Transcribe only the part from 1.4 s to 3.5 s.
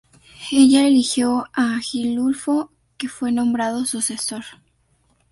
a Agilulfo, que fue